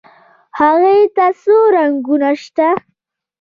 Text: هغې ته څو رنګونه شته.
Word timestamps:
هغې 0.59 0.97
ته 1.15 1.25
څو 1.41 1.55
رنګونه 1.75 2.29
شته. 2.43 2.69